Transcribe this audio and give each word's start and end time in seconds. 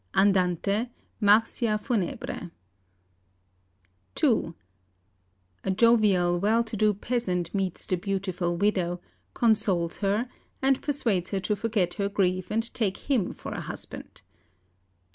"(Andante, 0.15 0.89
marcia 1.19 1.77
funèbre) 1.77 2.49
II 4.23 4.55
"A 5.63 5.69
jovial, 5.69 6.39
well 6.39 6.63
to 6.63 6.75
do 6.75 6.91
peasant 6.95 7.53
meets 7.53 7.85
the 7.85 7.97
beautiful 7.97 8.57
widow, 8.57 8.99
consoles 9.35 9.97
her, 9.99 10.27
and 10.59 10.81
persuades 10.81 11.29
her 11.29 11.39
to 11.41 11.55
forget 11.55 11.93
her 11.93 12.09
grief 12.09 12.49
and 12.49 12.73
take 12.73 13.11
him 13.11 13.31
for 13.31 13.51
a 13.53 13.61
husband. 13.61 14.23